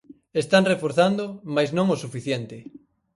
Están 0.43 0.63
reforzando, 0.71 1.23
mais 1.55 1.69
non 1.77 1.87
o 1.95 2.01
suficiente. 2.03 2.57